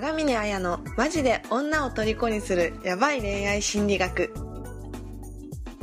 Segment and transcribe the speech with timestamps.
[0.00, 4.32] 長峰綾のマジで女を虜にするヤバい恋愛心理学。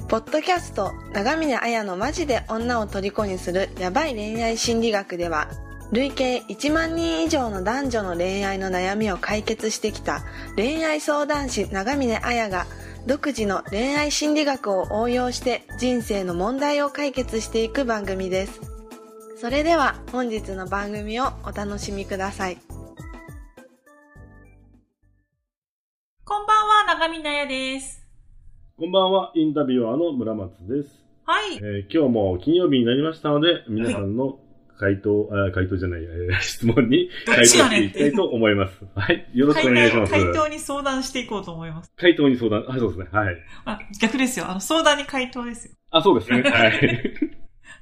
[0.07, 5.49] ポッドキャスト長峰綾のマジで女を虜にするヤバい恋愛心理学では
[5.91, 10.23] 累計1万人以上の男女の恋愛の悩みを解決してきた
[10.55, 12.67] 恋愛相談師長峰綾が
[13.05, 18.61] 独自の恋愛心理学を応用して人生の問題を解決していく番組です。
[19.41, 22.64] それでは本日の番組をお楽しみください。
[27.07, 28.03] んばんは、長見なやです。
[28.77, 31.03] こんばんは、インタビュアーの村松です。
[31.23, 31.57] はい。
[31.57, 34.39] えー今日も金曜日になりましたので、皆さんの
[34.79, 38.83] 回答、あ回答じゃない、えー質問に回答していきたいと思います。
[38.95, 40.11] はい、よろしくお願いします。
[40.11, 41.93] 回答に相談していこうと思います。
[41.95, 43.37] 回答に相談、あ、そうですね、はい。
[43.65, 44.49] あ、逆ですよ。
[44.49, 45.75] あの、相談に回答ですよ。
[45.91, 47.13] あ、そうですね、 はい。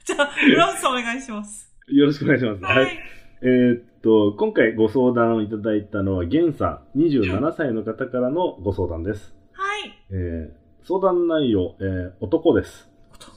[0.03, 1.73] じゃあ、村本さんお願いします。
[1.87, 2.63] よろしくお願いします。
[2.63, 2.97] ははいい。。
[3.41, 9.33] えーっと、今回ご相談をいただいたのは、ゲンさん、27歳の方からのご相談です。
[9.53, 9.93] はい。
[10.11, 12.89] えー相談内容、えー男です。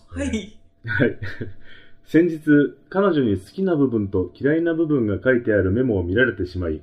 [0.09, 0.59] はい。
[0.85, 1.19] はい。
[2.03, 2.41] 先日、
[2.89, 6.83] 彼女に好きな部分と嫌いな部分が書いてあるメモを見られてしまい、好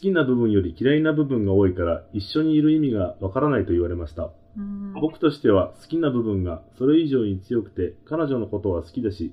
[0.00, 4.30] きな部分より嫌いな部分が多いから一緒にいる意味がわからないと言われました。
[4.56, 9.32] うん僕としては好きな部分がそれ以上に強くて彼女のことは好きだし、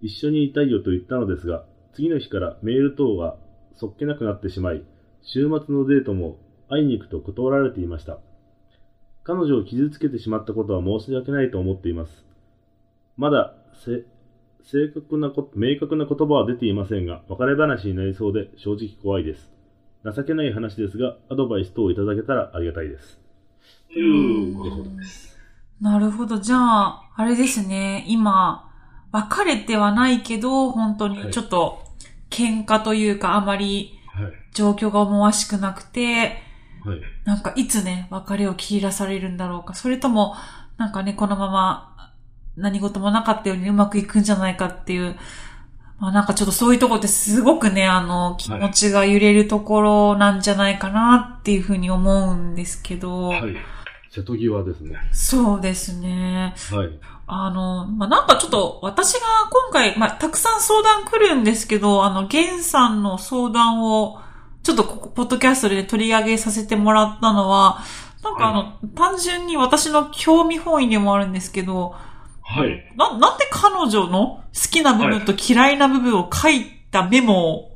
[0.00, 3.36] 一緒にいたいよと言ったのですが、次の日からメール等が
[3.76, 4.84] そっけなくなってしまい、
[5.22, 6.38] 週末のデートも
[6.68, 8.18] 会いに行くと断られていました。
[9.24, 12.24] 彼女を傷つけてしまったことは申し訳ないと思っています。
[13.16, 14.04] まだせ
[14.62, 19.50] 正確なこ明確な言葉は出ていませんが、別れ話になりそうで正直怖いです。
[20.04, 23.20] 情けない話ですが、アドバイス等をいただけたらありがたいです。
[23.92, 25.36] というご相談です。
[25.80, 26.38] なるほど。
[26.38, 28.04] じゃあ、あれですね。
[28.08, 28.69] 今、
[29.12, 31.84] 別れてはないけど、本当にちょっと、
[32.30, 34.32] 喧嘩というか、あまりはい。
[34.52, 36.42] 状況が思わしくなくて、
[36.84, 37.00] はい。
[37.24, 39.74] なんかいつね、別れを切り出されるんだろうか。
[39.74, 40.34] それとも、
[40.76, 42.12] なんかね、このまま
[42.56, 45.16] 何事もなかったようにうまくいくんじゃないかっていう、
[45.98, 53.56] まあなんかちょっとそういうとこってすごくね、あの、気持ちが揺れるところなんじゃないかなっていうふうに思うんですけど、はい。
[54.10, 54.98] 瀬戸際ですね。
[55.12, 56.54] そうですね。
[56.72, 56.98] はい。
[57.28, 64.18] あの、まあ、なんかちょっと私が今回、まあ、たくさん相談来るんですけど、あの、ゲンさんの相談を、
[64.64, 67.84] ちょっとここ、ポッドキャストで取り上げさせてもらったのは、
[68.24, 71.94] なんかあの、単純に私の興味本位でもあるんですけど、
[72.42, 72.92] はい。
[72.96, 77.69] な、なんで彼女の好きな部分と嫌いな部分を書いたメモを、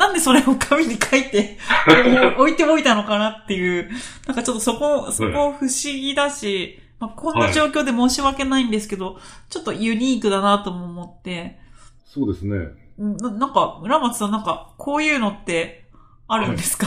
[0.00, 1.58] なんでそれを紙に書いて
[2.38, 3.90] 置いておいたのかなっていう、
[4.26, 9.18] なんかちょっとそこ、そこ不思議だし、まあ、こんな状況で申し訳ないんですけど、
[9.50, 11.58] ちょっとユニークだなとも思って、
[12.06, 12.56] そうですね。
[12.98, 15.84] うんななんか、村松さんなんか、こういうのって
[16.28, 16.86] あるんですか、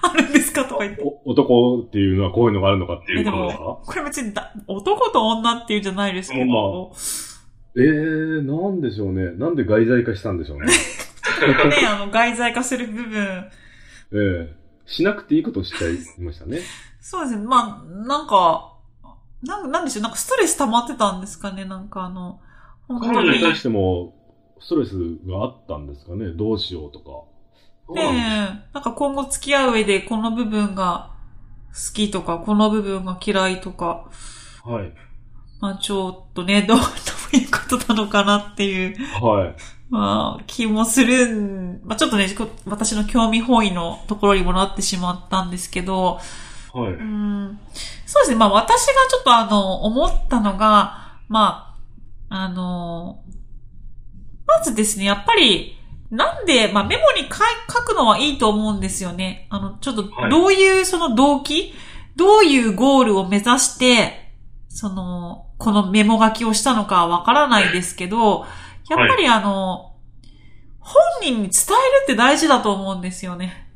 [0.00, 1.02] あるんですかとか言って。
[1.02, 6.96] お男っていうのはこういうのがあるのかっていうことですかも、これ別にだ男と女っていうんじゃないですけど、ま
[7.76, 9.32] えー、なんでしょうね。
[9.32, 10.72] なんで外在化したんでしょうね。
[11.68, 13.50] ね、あの、外在化する部分、
[14.12, 16.60] ええしなくていいことしちゃいましたね。
[17.00, 17.44] そうですね。
[17.46, 18.74] まあ、なんか、
[19.42, 22.40] なんなんでしょう、なんかストレス溜まってたんですかね、なんかあの、
[22.88, 23.14] 本当に。
[23.14, 24.14] 彼女に対しても、
[24.60, 24.92] ストレス
[25.26, 26.30] があったんですかね。
[26.30, 27.24] どうしようとか。
[27.92, 31.10] ねえなんか今後付き合う上でこの部分が
[31.74, 34.08] 好きとか、この部分が嫌いとか、
[34.64, 34.92] はい。
[35.60, 36.84] まあちょっとね、どう、ど
[37.34, 39.56] ういうことなのかなっていう、はい。
[39.90, 46.20] まあ気もするん、まあちょっとね、こ私の興味本位のところにもなってしまったんですけど、
[46.72, 46.92] はい。
[46.92, 47.58] うん
[48.06, 48.36] そうですね。
[48.36, 51.76] まあ私がちょっとあの、思ったのが、ま
[52.28, 53.22] あ、あの、
[54.46, 55.78] まずですね、やっぱり、
[56.10, 59.46] なんで、まあメモに書くのはいいと思うんですよね。
[59.50, 61.72] あの、ちょっとはいどういうその動機、
[62.16, 64.32] どういうゴールを目指して、
[64.68, 68.46] その、このメモ書きをしたのかはわからないですけど、
[68.88, 69.94] やっぱりあの、
[70.80, 71.50] 本人に伝える
[72.04, 73.68] って大事だと思うんですよね。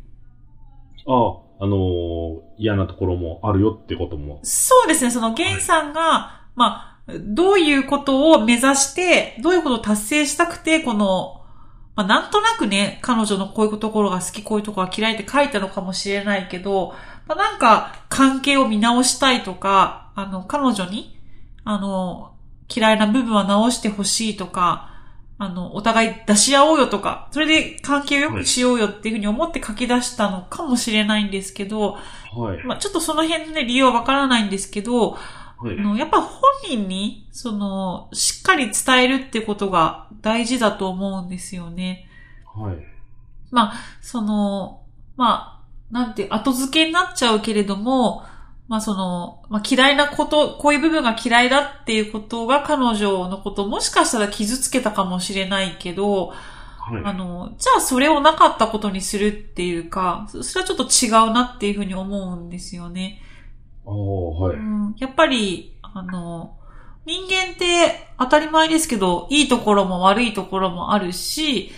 [1.06, 4.40] ああ、あのー嫌なところもあるよってことも。
[4.42, 11.40] そうですね、そのゲンさんが、まあ、どういうことを目指して、どういうことを達成したくて、この、
[11.94, 16.94] まあ、なんとなくね、彼女のこういうところが好き、こういうところが嫌いって書いたのかもしれないけど、
[17.26, 21.16] まあ、なんか、関係を見直したいとか、あの、彼女に、
[21.64, 22.32] あの、
[22.74, 24.90] 嫌いな部分は直してほしいとか、
[25.40, 32.64] あの、お互い出し合おうよとか、それで関係を良くしようよっていうふうに思って書き出したのかもしれないんですけど、はい。
[32.66, 35.82] まあ、ちょっとその辺のね、理由はわからないんですけど、はいあ。
[35.82, 42.08] の、やっぱ本人に、その、しっかり伝えるってことが大事だと思うんですよね。
[42.44, 42.76] はい。
[43.52, 44.82] まあ、その、
[45.16, 48.24] まあ、なんて、後付けになっちゃうけれども、
[48.68, 56.32] まあその、まあ嫌いなこと、こういう部分が嫌いだっていうことが彼女のことをもしかしたら傷つけたかもしれないけど、
[56.78, 57.02] はい。
[57.04, 63.22] あの、じゃあそれをなかったことにするっていうか、そそれはちょっと違うなっていうふうに思うんですよね。
[63.86, 64.56] ああ、はい。
[64.56, 66.56] うん、やっぱり、あの、
[67.06, 71.72] 人間って当たり前ですけど、いいところも悪いところもあるし、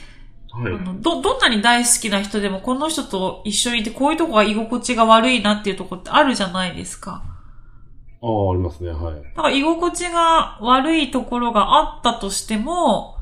[0.53, 0.75] はい。
[0.75, 7.23] あのど、どんなに大好きな人でもこの人と一緒にいてこういうとこが居心地が悪いなっていうところってあるじゃないですか。
[8.23, 9.15] ああ、ありますね、はい。
[9.15, 13.17] だから居心地が悪いところがあったとしても、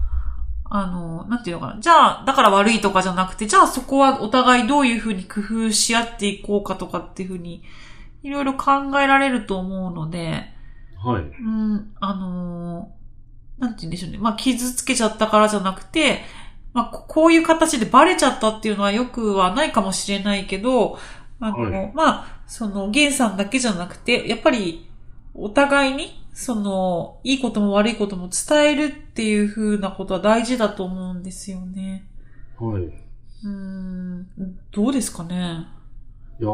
[0.70, 1.80] あの、なんていうのかな。
[1.80, 7.62] じゃあ、だから悪いとかじゃなくて、じゃあそこはお互いどういうふうに工夫し合っていこうかとかっていうふうに、
[8.22, 10.52] いろいろ考えられると思うので、
[11.02, 11.22] はい。
[11.22, 12.98] うん、あのー
[13.58, 14.18] なんて言うんでしょうね。
[14.18, 16.22] まあ、傷つけちゃったからじゃなくて、
[16.78, 20.96] まあ、ここういう形でバレちゃったっていうのはよくはないかもしれないけど、
[21.40, 24.88] あの、はいまあ、その、ゲンさんだけじゃなくて、やっぱり、
[25.34, 32.08] お互いに、その、いいことも悪いことも伝えるっていう風なことは大事だと思うんですよね。
[32.60, 32.82] はい。
[32.82, 34.28] うーん、
[34.70, 35.66] どうですかね？
[36.40, 36.48] いや、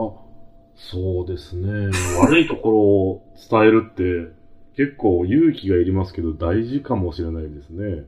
[0.75, 1.91] そうですね。
[2.23, 4.35] 悪いところを伝えるって、
[4.75, 8.05] 結構勇気がいりますけど、大事かもしれないですね。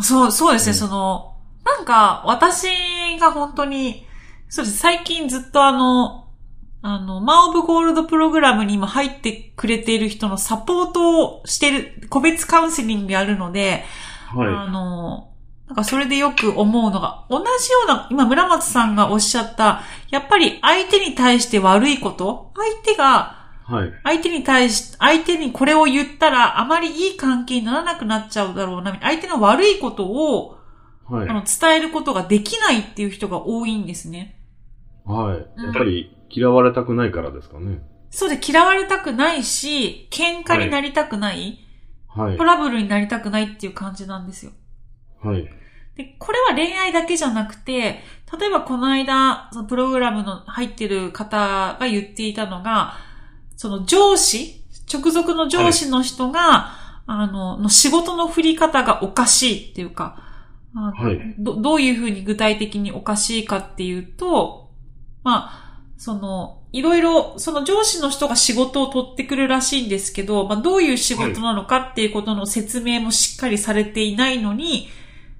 [0.00, 1.29] そう、そうですね、うんその、
[1.64, 2.66] なんか、私
[3.18, 4.06] が本当に、
[4.48, 6.28] そうです、最近ずっとあの、
[6.82, 13.84] あの、マン・オブ・ゴールドプログラムに今入ってくれている人のサポートをしてる、個別カウンセリングやるので、
[14.34, 15.30] あはの、
[15.66, 23.36] なんかそれでよく思うのが、同じような、今村松さんがおっしゃった、やっぱり相手に対して悪いこと、相手が、
[23.68, 23.72] い。
[23.72, 23.92] はい。
[24.02, 30.56] 相手に対し、相手にこれを言ったらあまりいい関係にならなくなっちゃうだろうな、相手の悪いことを、
[31.10, 31.32] はいあ。
[31.32, 34.40] の伝えることができないっていう人が多いんですね。
[35.04, 35.38] はい。
[35.56, 37.82] うんやっぱり嫌われたくないからですかね。
[38.10, 41.58] そうで嫌われたくないし、喧嘩になりたくない、
[42.08, 42.44] はいト。
[42.44, 44.52] ラブルになりたくないっていう感じなんですよ。
[45.22, 45.48] はい。
[45.96, 48.00] で、これは恋愛だけじゃなくて、
[48.38, 52.94] 例えばこの間、そのプログラムの入ってる方が言っていたのが、
[53.56, 56.72] その上司、直属の上司の人が、
[57.06, 60.29] あの、の仕事の振り方がおかしいっていうか、
[60.72, 64.70] はいどどういうふうに具体的におかしいかっていうと、
[65.24, 74.88] まあ、その、いろいろ、その上司の人が仕事を取ってくるらしいんですけど、まあ、どういう仕事なのかっていうことの説明もしっかりされていないのに、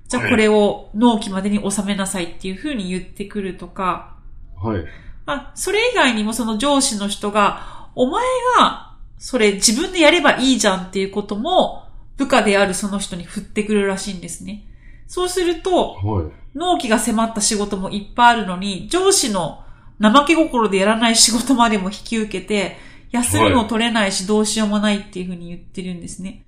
[0.09, 4.17] じゃあこれを納期までに収めなさいっていうふうに言ってくるとか、
[4.57, 4.85] はい。
[5.25, 8.25] まあ、それ以外にもその上司の人が、お前
[8.59, 11.85] が、それ自分でやればいいじゃんっていうことも、
[12.17, 14.67] 部下であるその人に振ってくるらしいんですね。
[15.11, 16.27] そうすると、はい。
[16.55, 19.65] 納期が迫った仕事もいっぱいあるのに、上司の
[20.01, 22.77] 怠け心でやらない仕事までも引き受けて、
[23.11, 26.47] 休みも取れないしどうしようもないっていうふうに言ってるんですね。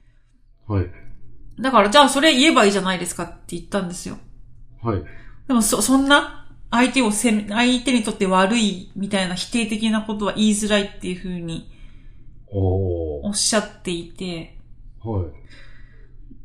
[0.69, 0.87] はい。
[1.61, 4.17] だから、じゃあそれ言えばいいじゃないですかって言ったんですよ。
[4.81, 5.03] はい。
[5.49, 11.69] でもそ、そんな、相手をせめ、相手にとって悪いみたいな否定的なことは言いづらいっていうふうに。
[12.47, 14.57] おっしゃっていて、
[15.03, 15.25] はい。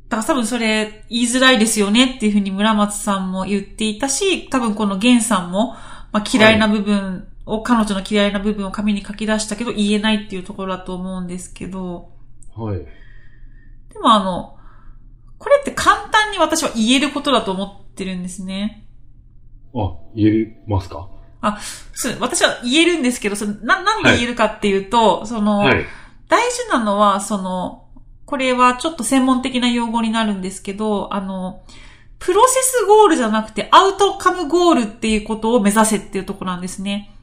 [0.09, 5.75] だから多分それ言いづらいですよねっていうふうに村松さんも言っていたし、多分この源さんも、
[6.11, 12.11] まあ、嫌いな部分を、彼女の嫌いな部分を紙に書き出したけど言えないっていうところだと思うんですけど、
[12.55, 12.77] はい。
[12.77, 14.57] でもあの、
[15.37, 18.87] これって簡単に私は言えることだと思ってるんですね。
[19.75, 21.09] あ、言えますか？
[21.93, 25.85] そう私は言えるんですけど、そのな、なんで言えるかっていうと、その、はい。
[26.27, 27.86] 大事なのは、その、
[28.27, 31.63] これはちょっと専門的な用語になるんですけど、あの、
[32.19, 37.15] プロセスゴールじゃなくてアウトカムゴールっていうことを目指せっていうところなんですね。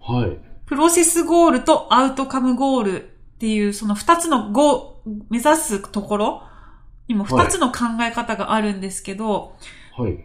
[0.00, 0.38] はい。
[0.64, 3.06] プロセスゴールとアウトカムゴールっ
[3.38, 6.42] ていうその二つのゴー、目指すところ
[7.06, 9.56] にも二つの考え方があるんですけど、
[9.94, 10.24] はい。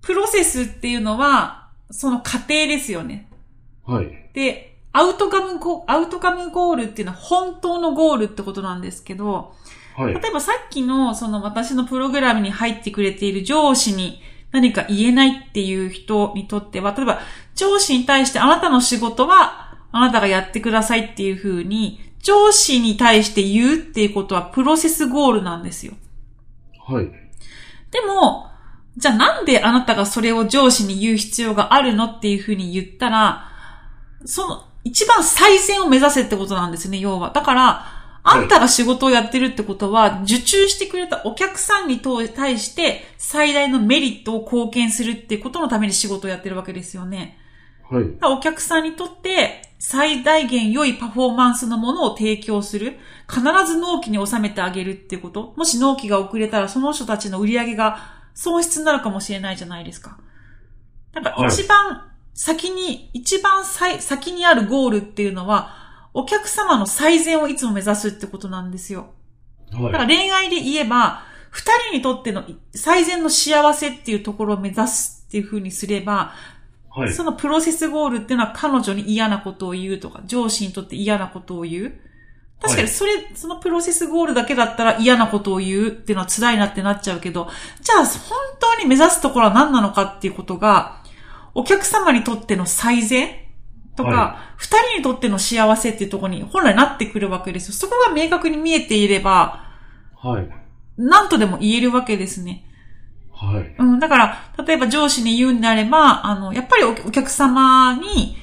[0.00, 3.28] プロセスっていうのはその過程ですよね。
[3.84, 4.30] はい。
[4.32, 9.54] で、アウトカムゴ、アウトカムゴールっていうのは本当のゴールってことなんですけど、
[9.94, 10.14] はい。
[10.14, 14.22] 例えばさっきのその私のプログラムに入ってくれている上司に
[14.52, 17.20] 何か言えないっていう人にとっては、例えば
[17.54, 25.92] 上司に対してあなたの仕事はあなたがやってくださいっていうふうに、上司に対して言うっていうことはプロセスゴールなんですよ。
[26.88, 27.06] はい。
[27.90, 28.46] でも、
[28.96, 33.50] じゃあなんであなたがそれを上司に言う必要があるのっていうふうに言ったら、
[34.24, 37.30] その一番最善を目指せってことなんですね、要は。
[37.30, 37.86] だから、
[38.22, 47.36] あんたが仕事をやってるってことは、受注してくれたお客さんに対して最大のメリットを貢献するってことのために仕事をやってるわけですよね。
[47.90, 48.04] はい。
[48.22, 52.96] お客さんにとって最大限良いパフォーマンスのものを提供する。
[53.28, 55.52] 必ず納期に収めてあげるってこと。
[55.56, 57.98] もし納期が遅れたらその人たちの売り上げが
[58.34, 60.18] 損失になるかもしれないじゃないですか。
[61.12, 62.02] なんかはい一番
[62.36, 65.72] 先に、一番最先にあるゴールっていうのは、
[66.12, 69.08] お客様の最善をいつも目指すってことなんですよ。
[69.72, 70.06] だからはい。
[70.06, 76.34] 恋愛で言えば、二人にとっての最善の幸せっていうところを目指すっていう風にすれば、
[76.90, 77.12] はい。
[77.12, 81.92] そのプロセスゴールっていうのは彼女に嫌なことを言うとか、上司にとって嫌なことを言う。
[82.60, 87.48] 確かにそれ、そのプロセスゴールだけだったら嫌なことを言うっていうのは辛いなってなっちゃうけど、
[87.80, 91.02] じゃあ本当に目指すところは何なのかっていうことが、
[91.56, 93.30] お客様にとっての最善
[93.96, 97.72] とかは、二、人にとっての幸せっていうところに本来なってくるわけですよ。
[97.72, 99.64] そこが明確に見えていれば、
[100.14, 100.48] はい。
[100.98, 102.66] 何とでも言えるわけですね。
[103.32, 103.74] はい。
[103.78, 108.36] うん、だから、例えば上司に言うんであれば、あの、やっぱりおお客様に、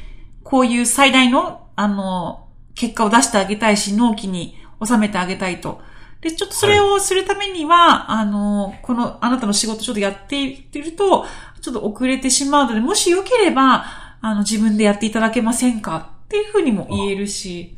[0.43, 5.81] こういう最大の、あの、結果を出してあげたいし、納期に収めてあげたいと。
[6.21, 11.25] で、ちょっとそれをするためには、あの、この、あなたの仕事ちょっとやっていってると、
[11.63, 13.85] ちょっと遅れてしまうので、もしよければ、
[14.19, 16.11] あの、自分でやっていただけませんか？
[16.25, 17.77] っていうふうにも言えるし、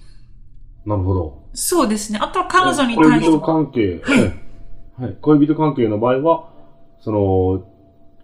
[0.85, 1.43] なるほど。
[1.53, 2.19] そうですね。
[2.19, 3.41] あとは彼女に恋人対しても。
[3.41, 5.03] 関係、はい。
[5.03, 5.17] はい。
[5.21, 6.49] 恋人関係の場合は、
[6.99, 7.63] その、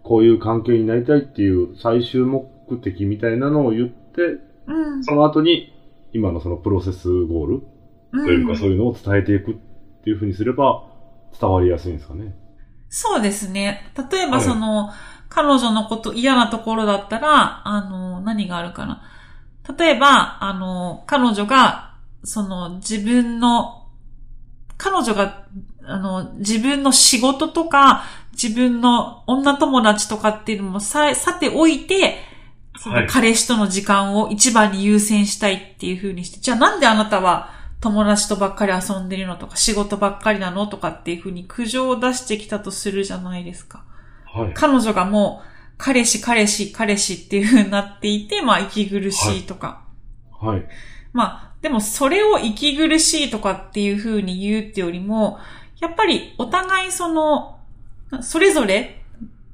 [0.02, 2.44] こういう関係になりたいっていう最終目
[2.82, 5.04] 的みたいなのを言って、うん。
[5.04, 5.72] その後に、
[6.12, 7.62] 今のそのプロセスゴール
[8.12, 9.54] うんというか、そういうのを伝えていくっ
[10.04, 10.84] ていうふうにすれば、
[11.40, 12.34] 伝わりやすいんですかね。
[12.94, 13.90] そうですね。
[14.10, 14.90] 例えばはいその、
[15.30, 19.02] 彼女のこと嫌なところだったら、あの、何があるかな。
[19.78, 23.86] 例えば、あの、彼女が、その、自分の、
[24.76, 25.46] 彼女が、
[25.84, 32.18] あの、自分の仕事とか、自分の女友達とかっていうのもさ、さておいて、
[32.78, 43.84] そはいの彼氏との時間を一番に優先したいっていう風にして、じゃあなんであなたは友達とばっかり遊んでるのとか仕事ばっかりなのとかっていう風に苦情を出してきたとするじゃないですか。
[44.24, 44.54] はい。
[44.54, 45.48] 彼女がもう、
[45.78, 49.82] 彼氏、彼氏、彼氏っていう風になっていて、まあ、息苦しいとか。
[50.40, 50.64] はい。
[51.12, 55.40] まあ、でもそれを息苦しいとかっていう風に言うってよりも、
[55.80, 57.58] やっぱりお互いその、
[58.20, 59.02] それぞれ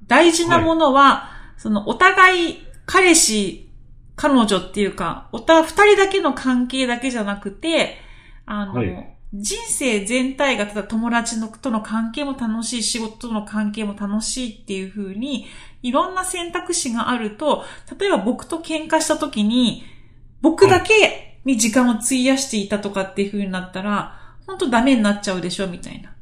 [0.07, 3.71] 大事なものは、そのお互い彼氏、
[4.17, 8.07] 彼女っていうか、おた、二人だけの関係だけじゃなくて、
[8.51, 15.47] あの、はい人生全体がただ友達のとの関係も楽しい、仕事との関係も楽しいっていう風に、
[15.83, 17.65] いろんな選択肢があると、
[18.01, 19.85] 例えば僕と喧嘩した時に、
[20.41, 26.15] 僕だけに時間を費やしていたとかっていう風になったら、本当ダメになっちゃうでしょ、みたいな。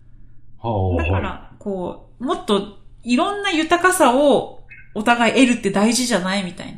[0.99, 4.65] だから、こう、もっといろんな豊かさを
[4.97, 6.75] お互い得るって大事じゃないみたい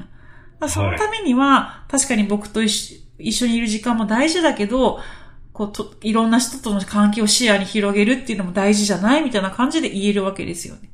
[0.61, 0.69] な。
[0.69, 3.00] そのためには、確かに僕と一
[3.33, 5.00] 緒にいる時間も大事だけど、
[5.58, 10.88] こうと、いろんな人との関係を視野に広げるっていうのも大事じゃないみたいな感じで言えるわけですよね。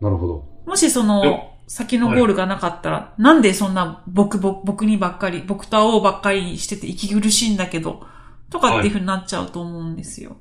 [0.00, 0.04] い。
[0.04, 0.44] なるほど。
[0.64, 8.06] もしそでの、先のゴールがなかったら、なんでそんな僕、僕、僕にばっかり、僕と会おうばっかりしてて息苦しいんだけど、
[8.48, 10.36] とかっていう風になっちゃうと思うんですよ。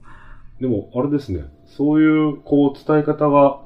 [0.62, 1.46] でも、あれですね。
[1.66, 3.62] そういう、こう、伝え方が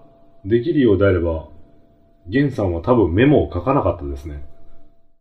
[0.46, 1.50] できるようであれば、
[2.30, 4.46] ゲンさんは多分メモを書かなかったですね。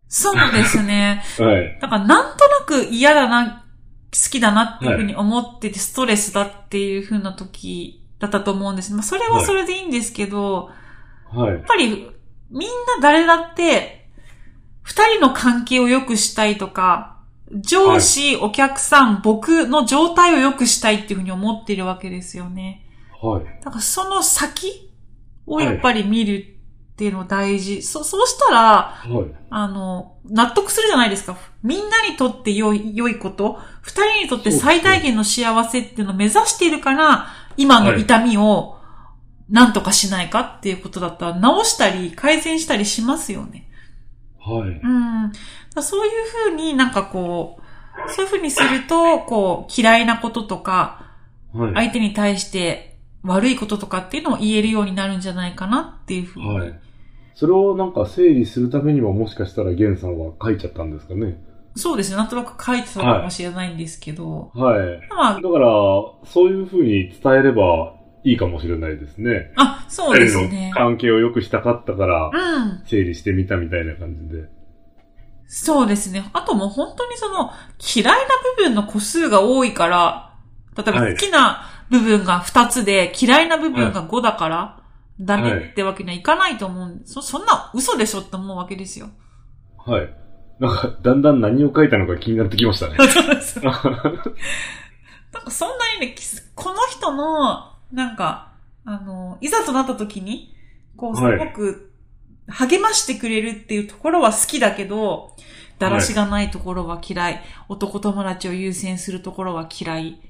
[0.06, 1.24] そうですね。
[1.40, 1.78] はい。
[1.80, 3.66] だからなんとなく嫌だな、
[4.12, 8.92] 好きだなっていうふうに思ってて、ストレスだっていうふうな時だったと思うんです。
[8.92, 10.70] まあ、それはそれでいいんですけど、
[11.30, 11.64] はいやっ。
[11.66, 12.10] ぱり、
[12.50, 14.08] みんな誰だって、
[14.82, 17.18] 二人の関係を良くしたいとか、
[17.52, 22.86] 上司、お客さん、僕の状態を良くしたいっていうふうに思っているわけですよね。
[23.20, 23.44] はい。
[23.62, 24.90] だからその先
[25.46, 26.58] をやっぱり見る
[26.92, 27.82] っていうの大事。
[27.82, 29.34] そ、そうしたら、はい。
[29.50, 31.36] あの、納得するじゃないですか。
[31.62, 38.76] みんなにとって良い、良いこと、二人にとって最大限の幸せっていうのを目指しているから、今の痛みを
[39.48, 43.66] 何とかしないかっていうことだったら、直したり改善したりしますよね。
[44.38, 44.68] はい。
[44.68, 45.82] うん。
[45.82, 46.12] そういう
[46.50, 47.60] ふうになんかこ
[48.06, 51.06] う、そういうふうにすると、こう、嫌いなこととか、
[51.54, 51.74] はい。
[51.74, 56.48] 相手に対して悪いこととかっていうのを言えるようになるんじゃないかなっていうふうに。
[56.58, 56.78] はい。
[57.34, 61.42] それをなんか整理するためにももしかしたらゲンさんは書いちゃったんですかね。
[61.78, 62.16] そうですね。
[62.16, 64.50] なんとなく書いてたかもしれないんですけど。
[64.54, 65.00] はい。
[65.10, 65.68] まあだ、から、
[66.24, 67.94] そういうふうに伝えれば
[68.24, 69.52] いいかもしれないですね。
[69.56, 70.72] あ、そうですね。
[70.74, 72.82] 関係を良くしたかったから、うん。
[72.84, 74.48] 整理してみたみたいな感じで。
[75.46, 76.28] そうですね。
[76.32, 80.34] あともう本当にその嫌いな部分の個数が多いから、
[80.76, 84.82] 例えばはい好きな部分が2つで嫌いな部分が5だから、
[85.20, 89.08] ダメってわけにはいかないと思うんそ、そんな嘘でしょって思うわけですよ。
[89.78, 90.27] はい。
[90.60, 92.96] なんか、だんだん何を書いたのか気になってきましたね。
[93.08, 93.60] そうです。
[93.62, 96.24] なんかそんなにね、き
[96.54, 98.52] この人の、なんか、
[98.84, 100.54] あの、いざとなった時に、
[100.96, 101.92] こう、すはいごく
[102.48, 105.36] 励ましてくれるっていうところは好きだけど、
[105.78, 110.20] だらしがないところは嫌い、男友達を優先するところは嫌い、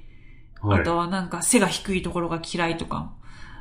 [0.60, 0.80] はい。
[0.80, 3.12] あとはなんか背が低いところが嫌いとか、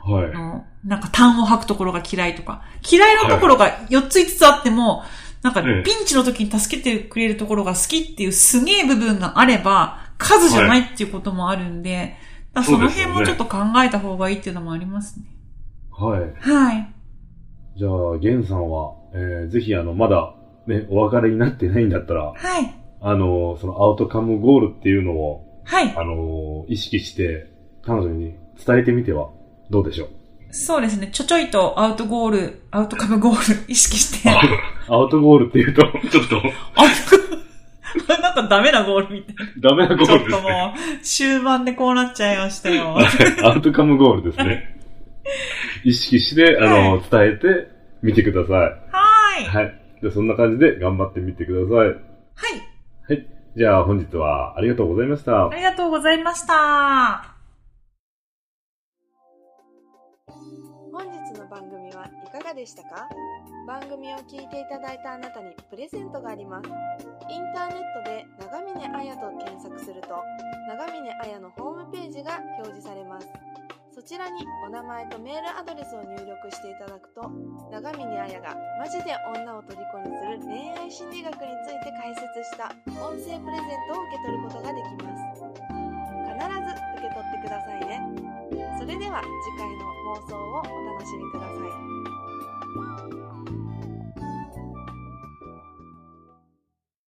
[0.03, 0.87] はい。
[0.87, 5.03] なんか痰を吐くところが嫌いとか、嫌いなところが4つ5つあっても、
[5.43, 12.15] なんかええピンチの時に助けてくれるところが好きっていうすげえ部分があれば、数じゃないっていうこともあるんで、
[12.53, 15.25] だからその辺もちょっと考えた方がいいっていうのもありますね。
[15.91, 16.21] はい。
[16.39, 16.93] はい。
[17.77, 20.33] じゃあ、ゲンさんは、えー、ぜひあの、まだ、
[20.65, 22.73] ね、お別れになってないんだったら、はい。
[22.99, 25.93] あの、そのアウトカムゴールっていうのを、はい。
[25.95, 27.51] あの、意識して、
[27.83, 29.29] 彼女に伝えてみては
[29.69, 30.09] どうでしょう？
[30.51, 31.09] そうですね。
[31.11, 34.29] ちょちょいとアウトゴール、アウトカムゴール意識して、
[34.87, 36.41] アウトゴールっていうと、 ちょっと、
[36.75, 36.83] あ
[38.21, 40.07] なんかダメなゴールみたいダメなゴな。
[40.07, 40.39] ちょールですね。
[40.39, 42.97] っともう、終盤でこうなっちゃいましたよ。
[43.43, 44.77] アウトカムゴールですね。
[45.83, 47.67] 意識して、あの、伝えて
[48.01, 48.53] みてください。
[48.55, 49.43] はい。
[49.45, 49.81] はい。
[50.01, 51.87] じゃあそんな感じで頑張ってみてください。
[51.87, 51.97] はい。
[53.07, 53.27] はい。
[53.55, 55.55] じゃあ本日はありがとうございましたあ。
[55.55, 57.36] りがとうございました。
[62.47, 63.09] がでしたか？
[63.67, 66.69] 番組を聞いていただいたあなたにプレゼントがあります。
[67.27, 70.15] インターネットで長峰彩と検索すると
[70.71, 73.27] 長峰彩のホームページが表示されます。
[73.91, 77.27] そちらにお名前とメールアドレスを入力していただくと
[77.69, 82.71] 長峰彩がマジで女を虜にする恋愛心理学について解説した
[83.03, 85.43] 音声プレゼントを受け取ることができます。
[86.23, 87.99] 必ず受け取ってくださいね。
[88.79, 89.83] それでは次回の
[90.15, 90.63] 放送をお
[90.95, 91.96] 楽しみください。